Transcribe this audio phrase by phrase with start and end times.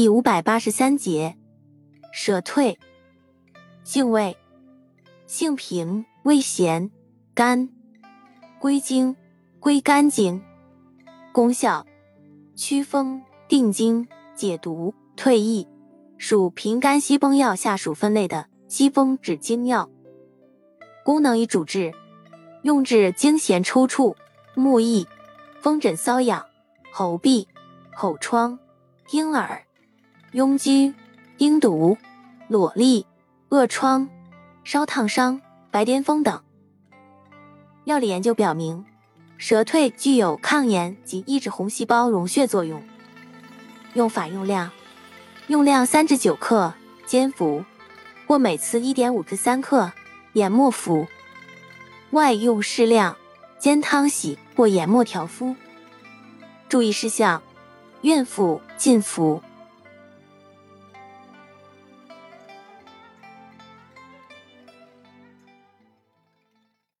[0.00, 1.36] 第五百八十三节，
[2.12, 2.78] 舍退。
[3.82, 4.36] 性味：
[5.26, 6.92] 性平，味咸，
[7.34, 7.68] 甘，
[8.60, 9.16] 归经：
[9.58, 10.40] 归肝经。
[11.32, 11.84] 功效：
[12.54, 14.06] 祛风、定惊、
[14.36, 15.66] 解毒、退翳。
[16.16, 19.90] 属平肝息风药下属分类的息风止惊药。
[21.04, 21.92] 功能与主治：
[22.62, 24.14] 用治惊痫抽搐、
[24.54, 25.04] 目翳、
[25.60, 26.46] 风疹瘙痒、
[26.92, 27.48] 喉痹、
[27.96, 28.56] 口疮、
[29.10, 29.64] 婴儿。
[30.32, 30.92] 痈疽、
[31.38, 31.96] 阴毒、
[32.50, 33.04] 瘰疬、
[33.48, 34.06] 恶疮、
[34.62, 36.42] 烧烫伤、白癜风等。
[37.84, 38.84] 药理研究表明，
[39.38, 42.82] 蛇蜕具有抗炎及抑制红细胞溶血作用。
[43.94, 44.70] 用法用量：
[45.46, 46.74] 用量三至九克，
[47.06, 47.64] 煎服，
[48.26, 49.90] 或每次一点五至三克，
[50.34, 51.06] 研末服。
[52.10, 53.16] 外用适量，
[53.58, 55.56] 煎汤洗或研末调敷。
[56.68, 57.42] 注意事项：
[58.02, 59.42] 孕妇禁服。